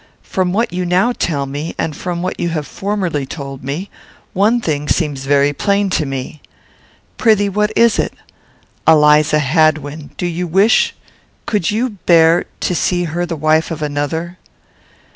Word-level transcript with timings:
From 0.23 0.51
what 0.51 0.73
you 0.73 0.83
now 0.83 1.11
tell 1.11 1.45
me, 1.45 1.75
and 1.77 1.95
from 1.95 2.23
what 2.23 2.39
you 2.39 2.49
have 2.49 2.65
formerly 2.65 3.23
told 3.27 3.63
me, 3.63 3.91
one 4.33 4.59
thing 4.59 4.87
seems 4.87 5.25
very 5.25 5.53
plain 5.53 5.91
to 5.91 6.07
me." 6.07 6.41
"Pr'ythee, 7.19 7.49
what 7.53 7.71
is 7.75 7.99
it?" 7.99 8.15
"Eliza 8.87 9.37
Hadwin: 9.37 10.09
do 10.17 10.25
you 10.25 10.47
wish 10.47 10.95
could 11.45 11.69
you 11.69 11.99
bear 12.07 12.45
to 12.61 12.73
see 12.73 13.03
her 13.03 13.27
the 13.27 13.35
wife 13.35 13.69
of 13.69 13.83
another?" 13.83 14.39